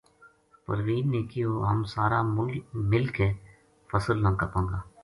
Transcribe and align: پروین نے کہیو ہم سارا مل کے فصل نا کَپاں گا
پروین 0.65 1.05
نے 1.11 1.21
کہیو 1.31 1.51
ہم 1.69 1.79
سارا 1.93 2.19
مل 2.91 3.05
کے 3.17 3.27
فصل 3.91 4.15
نا 4.23 4.31
کَپاں 4.39 4.65
گا 4.69 4.79